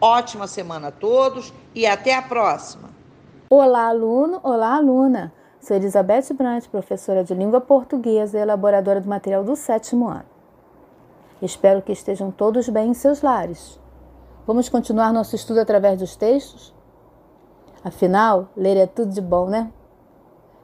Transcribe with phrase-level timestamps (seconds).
[0.00, 2.88] Ótima semana a todos e até a próxima.
[3.50, 5.32] Olá, aluno, olá, aluna.
[5.60, 10.24] Sou Elizabeth Brandt, professora de língua portuguesa e elaboradora do material do sétimo ano.
[11.42, 13.80] Espero que estejam todos bem em seus lares.
[14.46, 16.72] Vamos continuar nosso estudo através dos textos?
[17.82, 19.68] Afinal, ler é tudo de bom, né?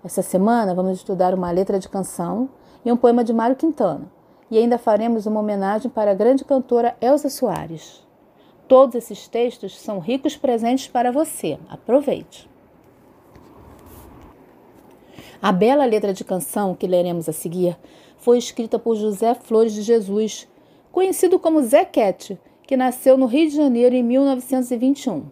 [0.05, 2.49] Essa semana vamos estudar uma letra de canção
[2.85, 4.07] e um poema de Mário Quintana.
[4.49, 8.03] E ainda faremos uma homenagem para a grande cantora Elza Soares.
[8.67, 11.59] Todos esses textos são ricos presentes para você.
[11.69, 12.48] Aproveite.
[15.41, 17.77] A bela letra de canção que leremos a seguir
[18.16, 20.49] foi escrita por José Flores de Jesus,
[20.91, 25.27] conhecido como Zé Quete, que nasceu no Rio de Janeiro em 1921.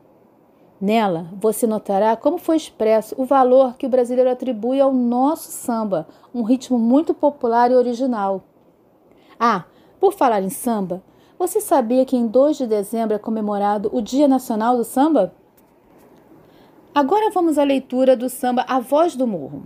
[0.78, 6.06] Nela, você notará como foi expresso o valor que o brasileiro atribui ao nosso samba,
[6.34, 8.42] um ritmo muito popular e original.
[9.40, 9.64] Ah,
[9.98, 11.02] por falar em samba,
[11.42, 15.34] você sabia que em 2 de dezembro é comemorado o Dia Nacional do Samba?
[16.94, 19.64] Agora vamos à leitura do samba A Voz do Morro.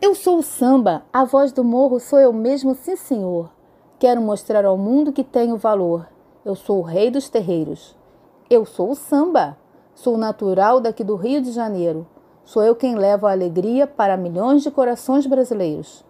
[0.00, 3.50] Eu sou o samba, a voz do morro sou eu mesmo, sim senhor.
[3.98, 6.08] Quero mostrar ao mundo que tenho valor.
[6.44, 7.96] Eu sou o rei dos terreiros.
[8.48, 9.56] Eu sou o samba.
[9.94, 12.06] Sou natural daqui do Rio de Janeiro.
[12.44, 16.04] Sou eu quem levo a alegria para milhões de corações brasileiros.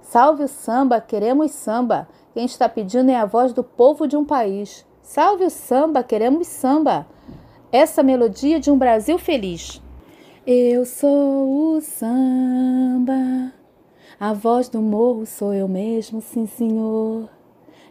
[0.00, 2.08] Salve o samba, queremos samba.
[2.38, 4.86] Quem está pedindo é a voz do povo de um país.
[5.02, 7.04] Salve o samba, queremos samba.
[7.72, 9.82] Essa melodia de um Brasil feliz.
[10.46, 13.52] Eu sou o samba,
[14.20, 17.28] a voz do morro sou eu mesmo, sim senhor.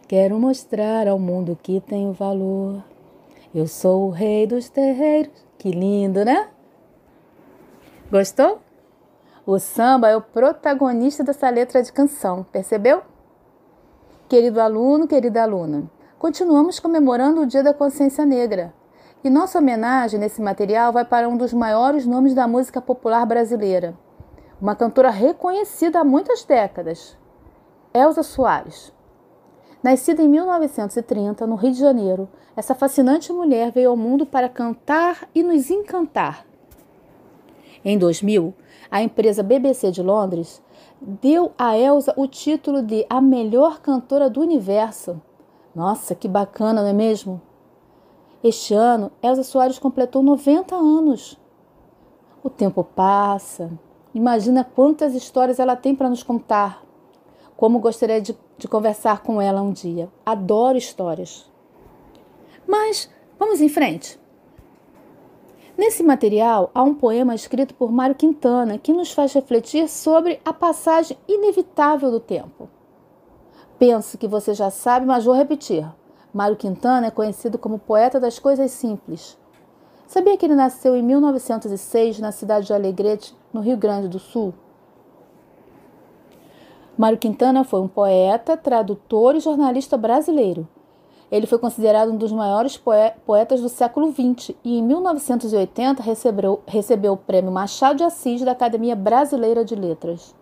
[0.07, 2.81] Quero mostrar ao mundo que tenho valor.
[3.53, 5.33] Eu sou o rei dos terreiros.
[5.57, 6.47] Que lindo, né?
[8.09, 8.61] Gostou?
[9.45, 13.03] O samba é o protagonista dessa letra de canção, percebeu?
[14.29, 15.89] Querido aluno, querida aluna,
[16.19, 18.73] continuamos comemorando o Dia da Consciência Negra.
[19.23, 23.97] E nossa homenagem nesse material vai para um dos maiores nomes da música popular brasileira,
[24.59, 27.17] uma cantora reconhecida há muitas décadas,
[27.93, 28.91] Elza Soares.
[29.81, 35.25] Nascida em 1930, no Rio de Janeiro, essa fascinante mulher veio ao mundo para cantar
[35.33, 36.45] e nos encantar.
[37.85, 38.53] Em 2000,
[38.91, 40.61] a empresa BBC de Londres
[41.01, 45.21] deu a Elsa o título de a melhor cantora do universo.
[45.75, 47.41] Nossa, que bacana, não é mesmo?
[48.43, 51.37] Este ano, Elsa Soares completou 90 anos.
[52.43, 53.71] O tempo passa.
[54.13, 56.83] Imagina quantas histórias ela tem para nos contar.
[57.55, 60.09] Como gostaria de, de conversar com ela um dia.
[60.25, 61.49] Adoro histórias.
[62.67, 64.19] Mas vamos em frente.
[65.77, 70.51] Nesse material há um poema escrito por Mário Quintana que nos faz refletir sobre a
[70.51, 72.67] passagem inevitável do tempo.
[73.77, 75.87] Penso que você já sabe, mas vou repetir.
[76.33, 79.37] Mário Quintana é conhecido como poeta das coisas simples.
[80.07, 84.55] Sabia que ele nasceu em 1906 na cidade de Alegrete, no Rio Grande do Sul?
[86.97, 90.67] Mário Quintana foi um poeta, tradutor e jornalista brasileiro.
[91.29, 92.77] Ele foi considerado um dos maiores
[93.25, 98.51] poetas do século XX e, em 1980, recebeu, recebeu o prêmio Machado de Assis da
[98.51, 100.33] Academia Brasileira de Letras.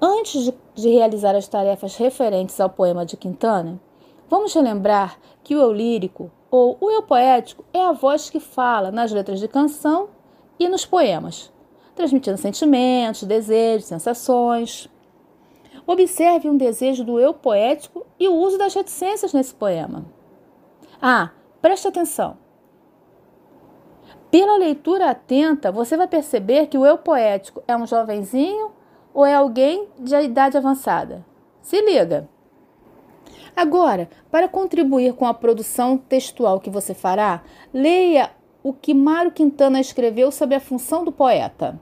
[0.00, 3.80] Antes de, de realizar as tarefas referentes ao poema de Quintana,
[4.28, 8.92] vamos relembrar que o eu lírico ou o eu poético é a voz que fala
[8.92, 10.08] nas letras de canção
[10.60, 11.52] e nos poemas,
[11.96, 14.88] transmitindo sentimentos, desejos, sensações.
[15.86, 20.04] Observe um desejo do eu poético e o uso das reticências nesse poema.
[21.00, 22.38] Ah, preste atenção.
[24.30, 28.72] Pela leitura atenta, você vai perceber que o eu poético é um jovenzinho
[29.12, 31.24] ou é alguém de idade avançada.
[31.62, 32.28] Se liga!
[33.54, 37.42] Agora, para contribuir com a produção textual que você fará,
[37.72, 38.30] leia
[38.62, 41.78] o que Mário Quintana escreveu sobre a função do poeta.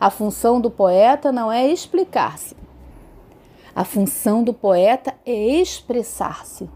[0.00, 2.56] A função do poeta não é explicar-se.
[3.74, 6.70] A função do poeta é expressar-se.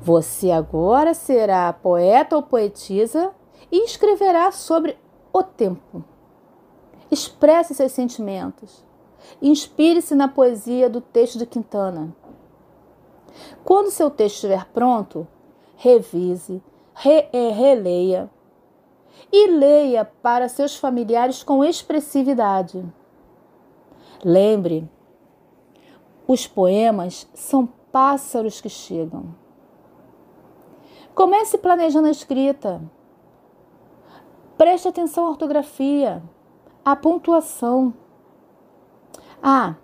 [0.00, 3.32] Você agora será poeta ou poetisa
[3.70, 4.96] e escreverá sobre
[5.32, 6.04] o tempo.
[7.10, 8.86] Expresse seus sentimentos
[9.40, 12.14] Inspire-se na poesia do texto de Quintana.
[13.64, 15.26] Quando seu texto estiver pronto,
[15.76, 16.62] revise,
[16.94, 18.30] re é, releia
[19.32, 22.84] e leia para seus familiares com expressividade.
[24.24, 24.88] Lembre,
[26.26, 29.34] os poemas são pássaros que chegam.
[31.14, 32.82] Comece planejando a escrita.
[34.56, 36.22] Preste atenção à ortografia,
[36.84, 37.94] à pontuação.
[39.40, 39.76] Ah,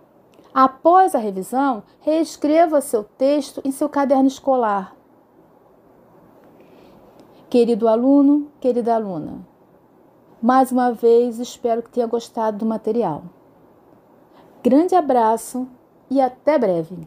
[0.53, 4.97] após a revisão, reescreva seu texto em seu caderno escolar.
[7.49, 9.47] Querido aluno, querida aluna,
[10.43, 13.23] mais uma vez espero que tenha gostado do material.
[14.65, 15.69] Grande abraço
[16.11, 17.07] e até breve!